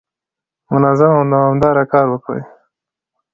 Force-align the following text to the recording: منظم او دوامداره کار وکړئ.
منظم 0.71 1.11
او 1.17 1.23
دوامداره 1.33 1.83
کار 1.93 2.05
وکړئ. 2.09 2.41